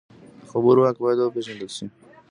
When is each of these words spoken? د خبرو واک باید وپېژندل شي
د 0.39 0.41
خبرو 0.51 0.79
واک 0.83 0.97
باید 1.01 1.17
وپېژندل 1.21 1.69
شي 1.77 1.85